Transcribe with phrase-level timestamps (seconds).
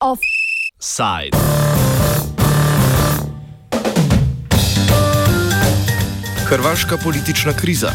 [0.00, 1.36] Offside.
[6.46, 7.92] Hrvaška politična kriza.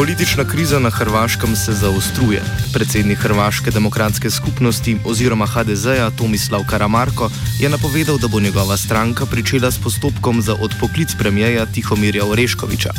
[0.00, 2.42] Politična kriza na Hrvaškem se zaostruje.
[2.72, 9.70] Predsednik Hrvaške demokratske skupnosti oziroma HDZ-ja Tomislav Karamarko je napovedal, da bo njegova stranka pričela
[9.70, 12.92] s postopkom za odpoklic premijeja Tihomirja Oreškoviča.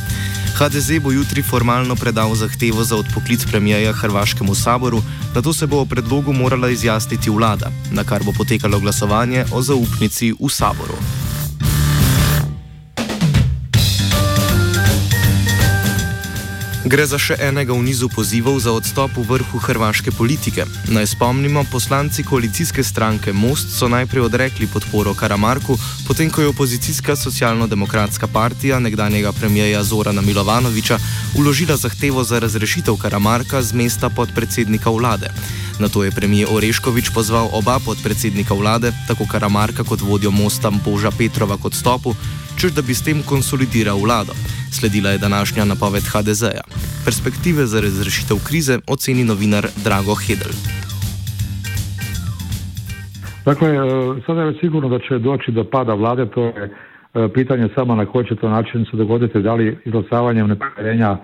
[0.57, 5.01] HDZ bo jutri formalno predal zahtevo za odpoklic premijeja Hrvaškemu saboru,
[5.35, 9.61] na to se bo o predlogu morala izjasniti vlada, na kar bo potekalo glasovanje o
[9.61, 11.20] zaupnici v saboru.
[16.81, 20.65] Gre za še enega v nizu pozivov za odstop v vrhu hrvaške politike.
[20.89, 25.77] Naj spomnimo, poslanci koalicijske stranke Most so najprej odrekli podporo Karamarku,
[26.09, 30.97] potem ko je opozicijska socialno-demokratska partija nekdanjega premijeja Zorana Milovanoviča
[31.37, 35.29] uložila zahtevo za razrešitev Karamarka z mesta podpredsednika vlade.
[35.77, 41.13] Na to je premijer Oreškovič pozval oba podpredsednika vlade, tako Karamarka kot vodjo Mosta Boža
[41.13, 42.17] Petrova k odstopu,
[42.61, 44.33] čež da bi s tem konsolidiral vlado.
[44.77, 46.65] Sledila je današnja napoved HDZ-ja.
[47.05, 50.53] Perspektive za razrešitev krize oceni novinar Drago Hedel.
[53.45, 53.81] Dakle, e,
[54.25, 56.69] sada je sigurno da će doći do pada vlade, to je e,
[57.33, 61.21] pitanje samo na koji će to način se dogoditi, da li izglasavanjem nepovjerenja e,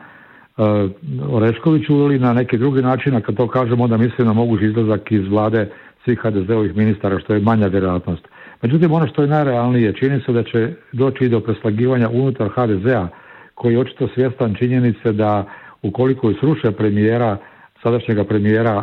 [1.29, 5.11] Oreškoviću ili na neki drugi način, a kad to kažemo onda mislim na mogući izlazak
[5.11, 5.69] iz vlade
[6.03, 8.25] svih HDZ-ovih ministara, što je manja vjerojatnost.
[8.61, 13.07] Međutim, ono što je najrealnije, čini se da će doći do preslagivanja unutar HDZ-a,
[13.55, 15.45] koji je očito svjestan činjenice da
[15.81, 17.37] ukoliko sruše premijera,
[17.83, 18.75] sadašnjega premijera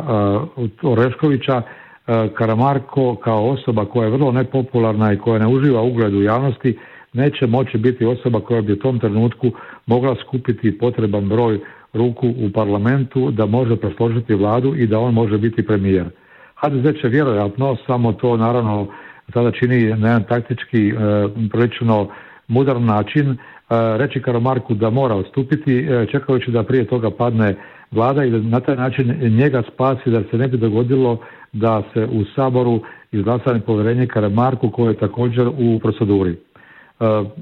[0.55, 6.13] uh, Oreškovića, uh, Karamarko kao osoba koja je vrlo nepopularna i koja ne uživa ugled
[6.13, 6.77] u javnosti,
[7.13, 9.51] neće moći biti osoba koja bi u tom trenutku
[9.85, 11.59] mogla skupiti potreban broj
[11.93, 16.05] ruku u parlamentu da može presložiti vladu i da on može biti premijer.
[16.55, 18.87] HDZ će vjerojatno, samo to naravno
[19.33, 20.99] sada čini na jedan taktički uh,
[21.51, 22.07] prilično
[22.47, 23.37] mudar način,
[23.69, 27.55] E, reći Karamarku da mora odstupiti e, čekajući da prije toga padne
[27.91, 31.17] vlada i da na taj način njega spasi da se ne bi dogodilo
[31.53, 32.81] da se u Saboru
[33.11, 36.31] izglasa nepovjerenje Karamarku koje je također u proceduri.
[36.31, 36.35] E,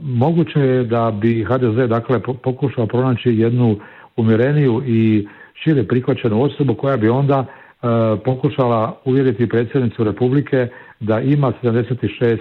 [0.04, 3.80] moguće je da bi HDZ dakle pokušao pronaći jednu
[4.18, 5.28] umjereniju i
[5.64, 7.46] šire prihvaćenu osobu koja bi onda
[8.26, 10.68] pokušala uvjeriti predsjednicu Republike
[11.00, 12.38] da ima 76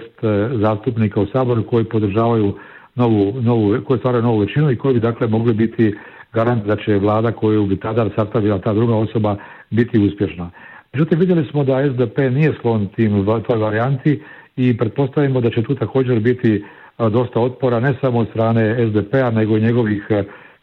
[0.61, 2.57] zastupnika u Saboru koji podržavaju
[2.95, 5.95] novu, novu, koji stvaraju novu većinu i koji bi dakle mogli biti
[6.33, 9.35] garant da će vlada koju bi tada sastavila ta druga osoba
[9.69, 10.49] biti uspješna.
[10.93, 14.21] Međutim, vidjeli smo da SDP nije sklon tim toj varijanti
[14.55, 16.63] i pretpostavimo da će tu također biti
[16.97, 20.07] dosta otpora ne samo od strane SDP-a nego i njegovih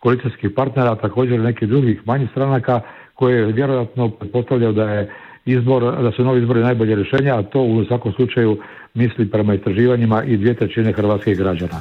[0.00, 2.80] koalicijskih partnera, također nekih drugih manjih stranaka
[3.20, 5.10] koje vjerojatno pretpostavljaju da je
[5.44, 8.58] izbor, da su novi izbori najbolje rješenja, a to u svakom slučaju
[8.94, 11.80] misli prema istraživanjima i dvije trećine hrvatskih građana.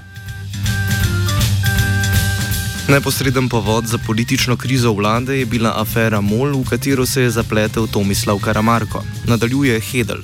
[2.93, 7.85] Neposreden povod za politično krizo vlade je bila afera MOL, v katero se je zapletel
[7.93, 8.99] Tomislav Karamarko.
[9.31, 10.21] Nadaljuje Hedel.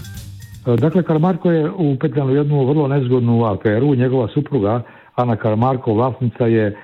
[0.83, 3.95] Dakle, Karamarko je upetljan u jednu vrlo nezgodnu aferu.
[3.95, 4.81] Njegova supruga,
[5.15, 6.75] Ana Karamarko, vlasnica je uh,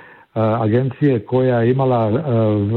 [0.66, 2.16] agencije koja je imala uh,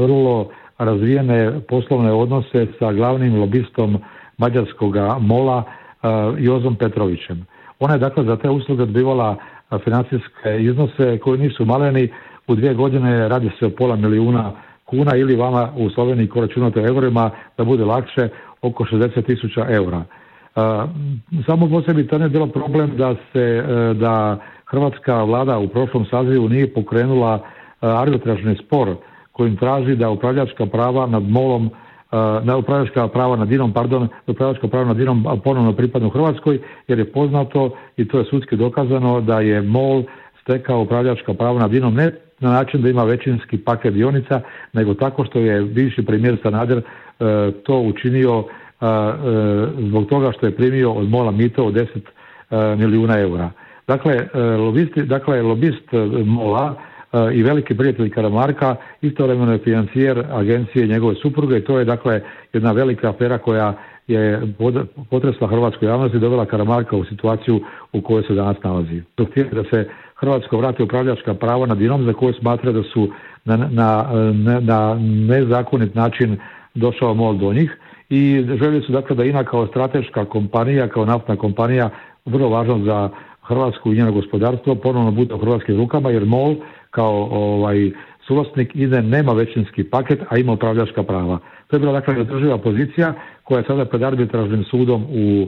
[0.01, 3.97] vrlo razvijene poslovne odnose sa glavnim lobistom
[4.37, 7.45] mađarskog mola uh, Jozom Petrovićem.
[7.79, 9.35] Ona je dakle za te usluge odbivala
[9.83, 12.09] financijske iznose koji nisu maleni,
[12.47, 14.51] u dvije godine radi se o pola milijuna
[14.85, 18.29] kuna ili vama u Sloveniji ko računate eurima da bude lakše
[18.61, 20.03] oko 60 tisuća eura.
[21.45, 23.63] Samo po sebi to ne bilo problem da se e,
[23.93, 27.41] da hrvatska vlada u prošlom sazivu nije pokrenula e,
[27.81, 28.95] arbitražni spor
[29.35, 31.69] kojim traži da upravljačka prava nad molom
[32.43, 37.11] na upravljačka prava nad Dinom, pardon, upravljačka prava nad Dinom ponovno pripadnu Hrvatskoj, jer je
[37.11, 40.03] poznato i to je sudski dokazano da je MOL
[40.41, 44.41] stekao upravljačka prava nad Dinom ne na način da ima većinski paket dionica,
[44.73, 46.83] nego tako što je bivši premijer Sanader e,
[47.63, 48.89] to učinio e, e,
[49.77, 51.73] zbog toga što je primio od Mola mito od
[52.51, 53.49] 10 milijuna eura.
[53.87, 54.27] Dakle,
[54.57, 55.83] lobisti, dakle, lobist
[56.25, 56.75] Mola
[57.33, 62.21] i veliki prijatelj Karamarka istovremeno je financijer agencije njegove supruge to je dakle
[62.53, 63.73] jedna velika afera koja
[64.07, 64.41] je
[65.09, 67.61] potresla hrvatsku javnost i dovela Karamarka u situaciju
[67.93, 69.01] u kojoj se danas nalazi.
[69.17, 73.09] Dok da se Hrvatsko vrati upravljačka prava nad INOM za koje smatra da su
[73.45, 74.97] na, na, na, na
[75.27, 76.37] nezakonit način
[76.75, 77.77] došao MOL do njih
[78.09, 81.89] i željeli su dakle da INA kao strateška kompanija, kao naftna kompanija,
[82.25, 83.09] vrlo važna za
[83.41, 86.55] Hrvatsku i njeno gospodarstvo, ponovno bude u hrvatskim rukama jer MOL
[86.95, 87.91] kao ovaj,
[88.27, 91.39] suvlasnik INE nema većinski paket, a ima upravljačka prava.
[91.67, 93.13] To je bila dakle održiva pozicija
[93.43, 95.47] koja je sada pred arbitražnim sudom u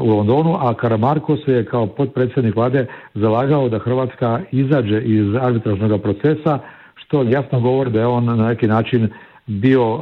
[0.00, 6.02] u Londonu, a Karamarko se je kao potpredsjednik vlade zalagao da Hrvatska izađe iz arbitražnog
[6.02, 6.58] procesa,
[6.94, 9.08] što jasno govori da je on na neki način
[9.46, 9.98] bio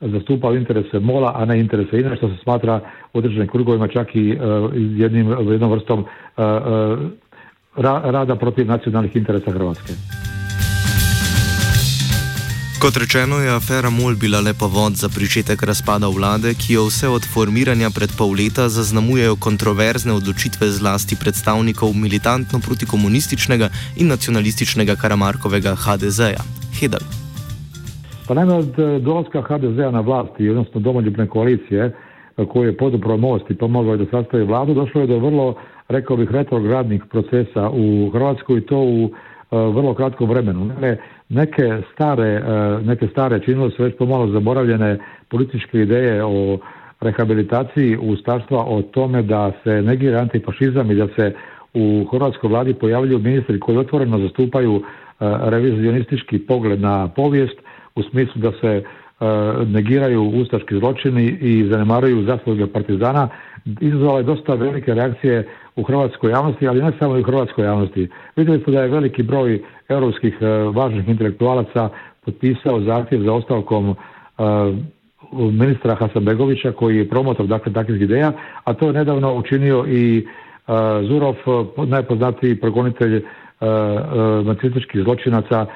[0.00, 2.80] zastupao interese Mola, a ne interese INA, što se smatra
[3.12, 4.38] u određenim krugovima čak i
[4.96, 6.04] jednim, jednom vrstom
[7.80, 9.92] rada protiv nacionalnih interesa Hrvatske.
[12.80, 17.08] Kot rečeno, je afera MOL bila le povod za začetek razpada vlade, ki jo vse
[17.08, 23.68] od formiranja pred pol leta zaznamujejo kontroverzne odločitve zlasti predstavnikov militantno protikomunističnega
[24.00, 26.40] in nacionalističnega Karamarkovega HDZ-ja.
[26.80, 27.04] Hedel.
[28.26, 33.16] Pa naime, od eh, dolaska HDZ-a na vlasti, odnosno domoljubne koalicije, eh, koju je podupro
[33.16, 35.54] most i pomogao da sastavi vladu, došlo je do vrlo,
[35.90, 39.10] rekao bih, retrogradnih procesa u Hrvatskoj i to u
[39.50, 40.70] E, vrlo kratkom vremenu.
[41.28, 42.42] Neke stare, e,
[42.84, 44.98] neke stare činilo su već pomalo zaboravljene
[45.28, 46.58] političke ideje o
[47.00, 51.34] rehabilitaciji ustaštva o tome da se negira antifašizam i da se
[51.74, 54.82] u hrvatskoj vladi pojavljuju ministri koji otvoreno zastupaju e,
[55.40, 57.58] revizionistički pogled na povijest
[57.94, 58.82] u smislu da se
[59.66, 63.28] negiraju ustaški zločini i zanemaruju zasluge partizana
[63.80, 68.08] izazvala je dosta velike reakcije u hrvatskoj javnosti, ali ne samo i u hrvatskoj javnosti.
[68.36, 71.88] Vidjeli ste da je veliki broj europskih e, važnih intelektualaca
[72.24, 73.94] potpisao zahtjev za ostavkom e,
[75.32, 78.32] ministra Hasanbegovića koji je promotor dakle takvih ideja,
[78.64, 80.72] a to je nedavno učinio i e,
[81.08, 81.34] Zurov,
[81.86, 83.22] najpoznatiji progonitelj
[84.44, 85.66] nacističkih zločinaca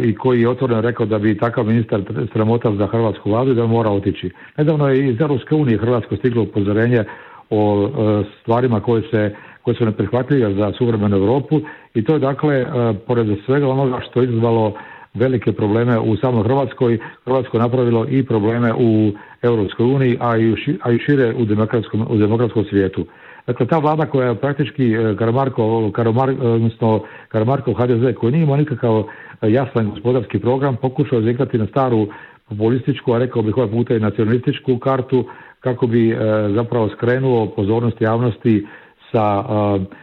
[0.00, 2.00] i koji je otvoreno rekao da bi takav ministar
[2.32, 4.30] sramota za hrvatsku vladu i da mora otići.
[4.58, 7.04] Nedavno je iz Europske unije Hrvatsko stiglo upozorenje
[7.50, 11.60] o e, stvarima koje, se, koje su neprihvatljive za suvremenu Europu
[11.94, 12.66] i to je dakle, e,
[13.06, 14.72] pored svega onoga što je izazvalo
[15.14, 20.90] velike probleme u samoj Hrvatskoj, Hrvatsko napravilo i probleme u Europskoj uniji, a i, a
[20.92, 23.06] i šire u demokratskom, u demokratskom svijetu.
[23.46, 28.56] Dakle, ta vlada koja je praktički e, Karamarko, Karamar, odnosno Karamarko HDZ koji nije imao
[28.56, 29.02] nikakav
[29.42, 32.06] jasan gospodarski program, pokušao je na staru
[32.48, 35.24] populističku, a rekao bih ovaj puta i nacionalističku kartu,
[35.60, 36.16] kako bi e,
[36.54, 38.66] zapravo skrenuo pozornost javnosti
[39.12, 40.02] sa e, e,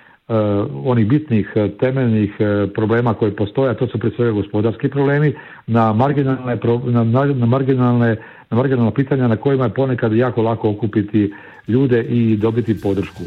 [0.86, 2.31] onih bitnih temeljnih
[2.76, 5.34] problema koji postoje, a to su prije svega gospodarski problemi,
[5.68, 8.16] na marginalne, na, na marginalne,
[8.50, 11.34] na marginalna pitanja na kojima je ponekad jako lako okupiti
[11.68, 13.24] ljude i dobiti podršku.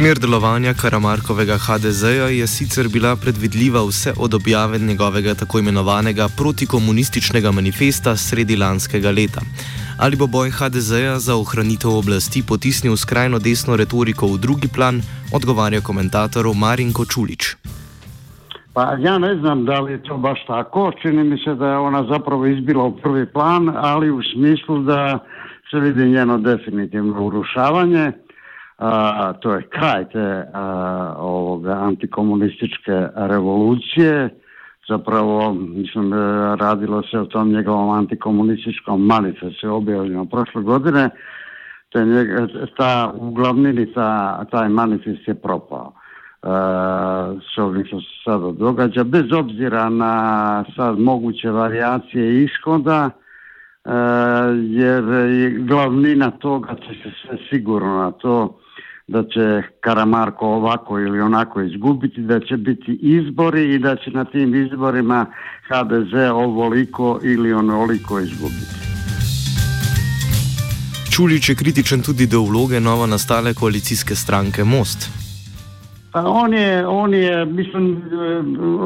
[0.00, 7.50] Smer delovanja Karamarkovega HDZ-ja je sicer bila predvidljiva vse od objave njegovega tako imenovanega protikomunističnega
[7.50, 9.40] manifesta sredi lanskega leta.
[10.00, 15.04] Ali bo boj HDZ-ja za ohranitev oblasti potisnil skrajno desno retoriko v drugi plan,
[15.36, 17.60] odgovarja komentator Marin Kočulič.
[18.72, 21.78] Pa ja ne znam da li je to baš tako, čini mi se da je
[21.78, 25.18] ona zapravo izbila u prvi plan, ali u smislu da
[25.70, 28.12] se vidi njeno definitivno urušavanje
[28.78, 30.44] a, to je kraj te
[31.16, 34.30] ovoga antikomunističke revolucije
[34.88, 36.12] zapravo mislim
[36.60, 41.10] radilo se o tom njegovom antikomunističkom manifestu objavljeno prošle godine.
[41.92, 45.92] Te njega, ta u glavnini ta, taj manifest je propao.
[47.54, 53.10] S ovim što se sada događa bez obzira na sad moguće varijacije ishoda
[54.54, 58.58] jer je glavnina toga će se sve sigurno na to
[59.10, 64.24] da će Karamarko ovako ili onako izgubiti, da će biti izbori i da će na
[64.24, 65.26] tim izborima
[65.68, 68.74] HDZ ovoliko ili onoliko izgubiti.
[71.12, 75.10] Čulič je kritičen tudi do vloge novo nastale koalicijske stranke Most.
[76.12, 78.02] Pa on je, on je, mislim,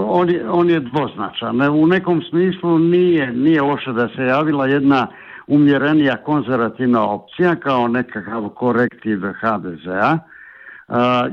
[0.07, 1.61] on je, on je dvoznačan.
[1.61, 5.07] U nekom smislu nije, nije loše da se javila jedna
[5.47, 10.19] umjerenija konzervativna opcija kao nekakav korektiv HDZ-a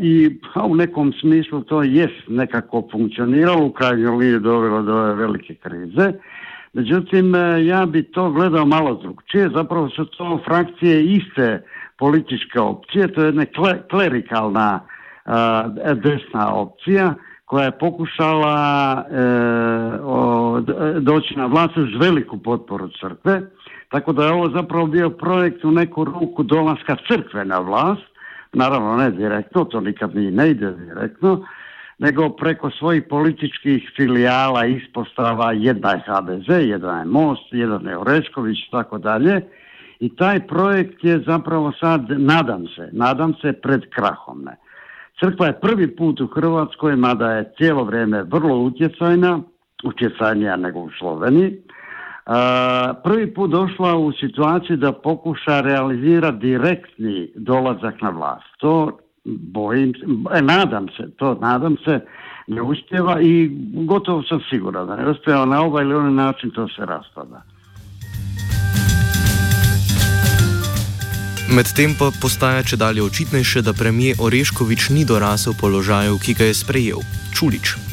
[0.02, 6.14] i u nekom smislu to jest nekako funkcioniralo, u krajnjoj liniji dovelo do velike krize.
[6.74, 11.64] Međutim, e, ja bi to gledao malo drugčije, zapravo su to frakcije iste
[11.98, 13.46] političke opcije, to je jedna
[13.90, 14.80] klerikalna
[15.96, 17.14] desna opcija
[17.46, 19.22] koja je pokušala e,
[21.00, 23.42] doći na vlast uz veliku potporu crkve
[23.92, 28.12] tako da je ovo zapravo bio projekt u neku ruku dolaska crkve na vlast,
[28.54, 31.46] naravno ne direktno, to nikad ni ne ide direktno,
[32.00, 38.58] nego preko svojih političkih filijala, ispostava, jedna je HDZ, jedna je Most, jedan je Orešković
[38.72, 39.42] tako dalje.
[40.00, 44.44] I taj projekt je zapravo sad, nadam se, nadam se pred krahom.
[44.44, 44.56] Ne.
[45.20, 49.40] Crkva je prvi put u Hrvatskoj, mada je cijelo vrijeme vrlo utjecajna,
[49.84, 51.62] utjecajnija nego u Sloveniji,
[53.04, 58.46] prvi put došla u situaciju da pokuša realizirati direktni dolazak na vlast.
[58.60, 59.94] To bojim
[60.34, 62.00] e, nadam se, to nadam se,
[62.48, 66.68] ne uspjeva i gotovo sam siguran da ne uspjeva na ovaj ili onaj način to
[66.68, 67.42] se raspada.
[71.56, 76.54] Medtem pa postaja če dalje očitnejše, da premijer Oreškovič ni dorasel položaju, ki ga je
[76.56, 77.04] sprejel.
[77.36, 77.91] Čulič.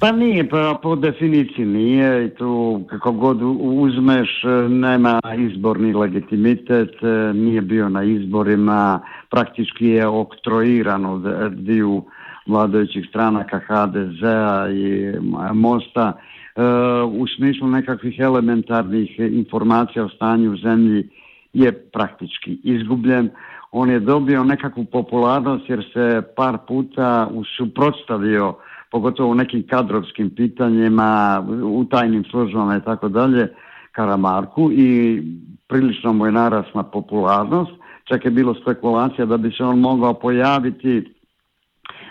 [0.00, 6.90] Pa nije, pa po definiciji nije i tu kako god uzmeš nema izborni legitimitet,
[7.34, 12.04] nije bio na izborima, praktički je oktroiran od dviju
[12.46, 15.12] vladajućih stranaka HDZ-a i
[15.52, 16.62] Mosta e,
[17.02, 21.08] u smislu nekakvih elementarnih informacija o stanju u zemlji
[21.52, 23.30] je praktički izgubljen.
[23.72, 28.54] On je dobio nekakvu popularnost jer se par puta usuprotstavio
[28.90, 33.48] pogotovo u nekim kadrovskim pitanjima, u tajnim službama i tako dalje,
[33.92, 35.22] Karamarku i
[35.68, 37.70] prilično mu je narasla popularnost.
[38.04, 41.14] Čak je bilo spekulacija da bi se on mogao pojaviti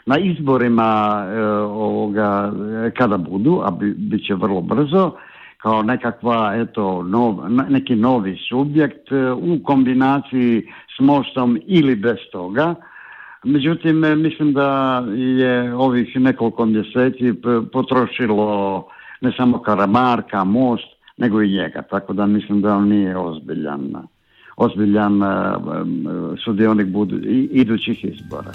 [0.06, 2.52] na izborima e, ovoga,
[2.98, 5.12] kada budu, a bi, bit će vrlo brzo,
[5.58, 7.36] kao nekakva, eto, nov,
[7.70, 10.68] neki novi subjekt e, u kombinaciji
[10.98, 12.76] s mostom ili bez toga.
[13.44, 17.34] Međutim, e, mislim da je ovih nekoliko mjeseci
[17.74, 18.88] potrošilo
[19.22, 21.82] ne samo Karamarka, Most, nego i njega.
[21.82, 23.94] Tako da mislim da on nije ozbiljan,
[24.58, 25.26] ozbiljan e,
[26.46, 27.20] sudionik budu,
[27.52, 28.52] idućih izbora.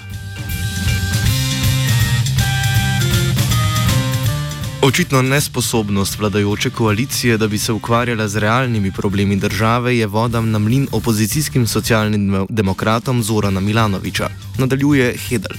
[4.88, 10.59] Očitno nesposobnost vladajoče koalicije, da bi se ukvarjala z realnimi problemi države, je vodam na
[10.59, 14.26] mlin opozicijskim socialnim demokratom Zorana Milanoviča.
[14.61, 15.57] Nadaljuje Hedel.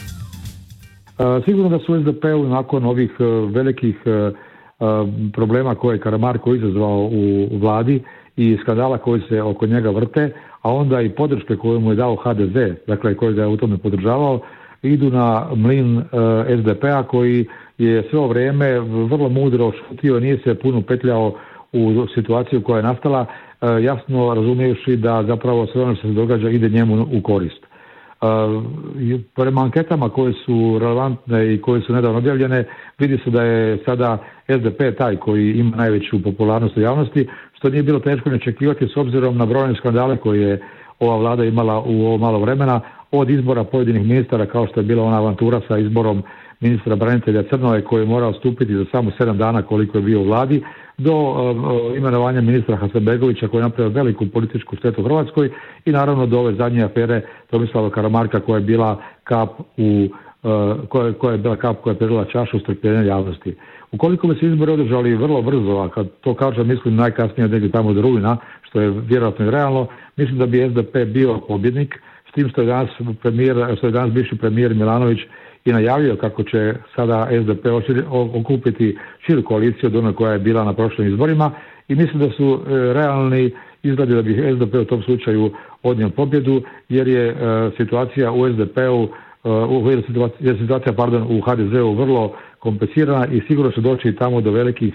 [1.45, 3.23] Sigurno da su SDP-u nakon ovih e,
[3.57, 4.31] velikih e,
[5.33, 8.03] problema koje je Karamarko izazvao u vladi
[8.37, 12.15] i skandala koji se oko njega vrte, a onda i podrške koju mu je dao
[12.15, 12.55] HDZ,
[12.87, 14.41] dakle koji ga je u tome podržavao,
[14.81, 16.03] idu na mlin
[16.59, 17.45] SDP-a koji
[17.77, 21.33] je sve vrijeme vrlo mudro šutio, nije se puno petljao
[21.73, 23.25] u situaciju koja je nastala,
[23.61, 27.63] e, jasno razumijući da zapravo sve ono što se događa ide njemu u korist.
[27.63, 27.67] E,
[29.35, 32.63] prema anketama koje su relevantne i koje su nedavno objavljene,
[32.99, 34.17] vidi se da je sada
[34.49, 38.97] SDP taj koji ima najveću popularnost u javnosti, što nije bilo teško ne očekivati s
[38.97, 40.61] obzirom na brojne skandale koje je
[40.99, 45.03] ova vlada imala u ovo malo vremena, od izbora pojedinih ministara kao što je bila
[45.03, 46.23] ona avantura sa izborom
[46.59, 50.23] ministra branitelja Crnove koji je morao stupiti za samo sedam dana koliko je bio u
[50.23, 50.63] vladi,
[50.97, 55.49] do uh, imenovanja ministra Hasanbegovića koji je napravio veliku političku štetu Hrvatskoj
[55.85, 60.07] i naravno do ove zadnje afere Tomislava Karamarka koja je bila kap u
[60.43, 63.55] uh, koja, je bila kap koja je predala čašu strpljenja javnosti.
[63.91, 67.93] Ukoliko bi se izbori održali vrlo brzo, a kad to kažem mislim najkasnije negdje tamo
[67.93, 72.49] do rujna, što je vjerojatno i realno, mislim da bi SDP bio pobjednik, s tim
[72.49, 72.89] što danas
[73.21, 75.19] premijer, što je danas bivši premijer Milanović
[75.65, 77.65] i najavio kako će sada SDP
[78.33, 81.51] okupiti širu koaliciju od one koja je bila na prošlim izborima
[81.87, 83.51] i mislim da su e, realni
[83.83, 85.51] izgledi da bi SDP u tom slučaju
[85.83, 87.35] odnio pobjedu jer je e,
[87.77, 89.09] situacija u SDP-u
[89.43, 89.49] e,
[90.39, 94.93] je situacija pardon, u HDZ-u vrlo komplicirana i sigurno će doći tamo do velikih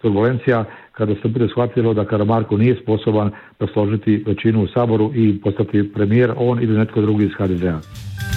[0.00, 5.92] turbulencija kada se bude shvatilo da Karamarko nije sposoban presložiti većinu u Saboru i postati
[5.94, 8.31] premijer, on ili netko drugi iz HDZ-a.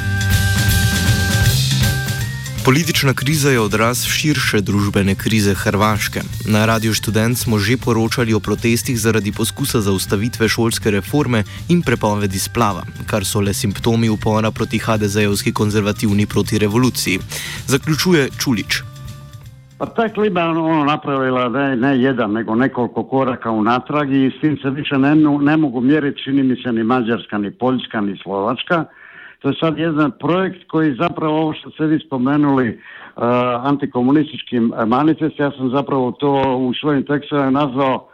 [2.66, 6.20] Politična kriza je odraz širše družbene krize Hrvaške.
[6.50, 12.40] Na Radio Student smo že poročali o protestih zaradi poskusa zaustavitve šolske reforme in prepovedi
[12.40, 17.20] splava, kar so le simptomi upora proti HDZ-ovski konzervativni protirevoluciji.
[17.68, 18.82] Zaključuje Čulič.
[19.78, 24.42] Pa ta klima je ono napravila ne, ne jedan, nego nekoliko koraka unatrag i s
[24.42, 28.18] tim se više ne, ne mogu mjeriti, čini mi se, ni Mađarska, ni Poljska, ni
[28.24, 28.86] Slovačka.
[29.40, 33.24] To je sad jedan projekt koji zapravo ovo što ste vi spomenuli uh,
[33.64, 38.08] antikomunistički manifest, ja sam zapravo to u svojim tekstovima nazvao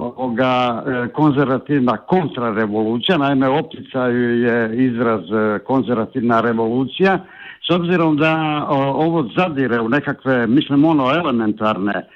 [0.00, 7.18] ovoga e, konzervativna kontrarevolucija, naime opticaju je izraz e, konzervativna revolucija,
[7.66, 12.06] s obzirom da ovo zadire u nekakve, mislim ono, elementarne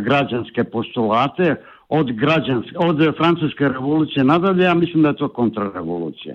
[0.00, 1.54] građanske postulate,
[1.88, 6.34] od građanske, od francuske revolucije nadalje, ja mislim da je to kontrarevolucija.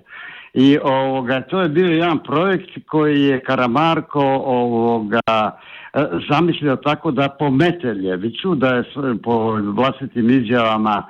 [0.54, 5.52] I ovoga, to je bio jedan projekt koji je Karamarko ovoga,
[6.30, 8.84] zamislio tako da pomete Ljeviću, da je
[9.24, 11.04] po vlastitim izjavama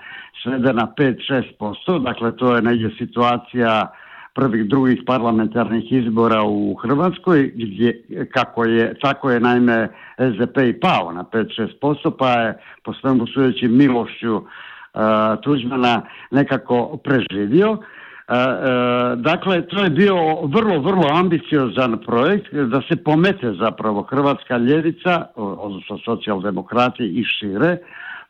[0.43, 3.91] svede na 5-6%, dakle to je negdje situacija
[4.33, 11.11] prvih drugih parlamentarnih izbora u Hrvatskoj, gdje, kako je, tako je naime SDP i pao
[11.11, 14.43] na 5-6%, pa je po svemu sudeći milošću uh,
[15.43, 17.77] Tuđmana nekako preživio.
[19.15, 25.97] Dakle, to je bio vrlo, vrlo ambiciozan projekt da se pomete zapravo hrvatska ljevica, odnosno
[26.05, 27.77] socijaldemokrati i šire,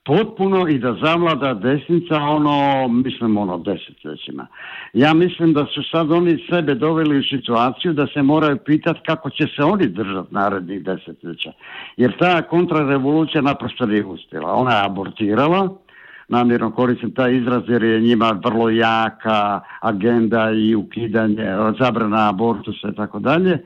[0.06, 4.48] potpuno i da zavlada desnica ono, mislim ono desetljećima.
[4.94, 9.30] Ja mislim da su sad oni sebe doveli u situaciju da se moraju pitati kako
[9.30, 11.52] će se oni držati narednih desetljeća.
[11.98, 14.54] Jer ta kontrarevolucija naprosto nije uspjela.
[14.54, 15.70] Ona je abortirala,
[16.32, 21.46] namjerno koristim taj izraz jer je njima vrlo jaka agenda i ukidanje,
[21.80, 23.58] zabrana abortusa i tako dalje.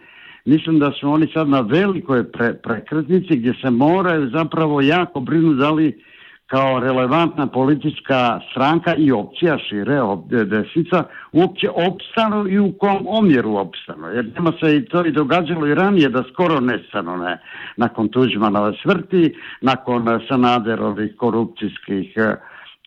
[0.45, 5.59] Mislim da su oni sad na velikoj pre, prekretnici gdje se moraju zapravo jako brinuti
[5.59, 6.01] da li
[6.47, 9.99] kao relevantna politička stranka i opcija šire
[10.45, 14.07] desnica uopće opstanu i u kom omjeru opstanu.
[14.07, 17.41] Jer nema se i to i događalo i ranije da skoro nestanu ne,
[17.77, 22.17] nakon Tuđmanove smrti, nakon Sanaderovih korupcijskih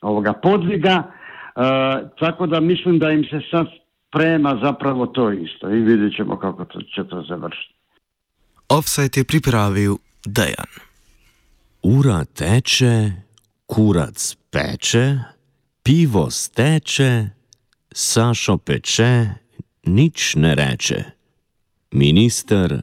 [0.03, 1.03] ovoga podviga.
[1.03, 1.61] E,
[2.19, 3.67] tako da mislim da im se sad
[4.11, 7.75] prema zapravo to isto i vidjet ćemo kako to, će to završiti.
[8.69, 10.73] Offside je pripravil Dejan.
[11.83, 13.11] Ura teče,
[13.67, 15.19] kurac peče,
[15.83, 17.27] pivo steče,
[17.93, 19.27] Sašo peče,
[19.85, 21.05] nič ne reče.
[21.93, 22.83] Minister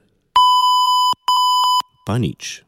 [2.05, 2.64] pa nič.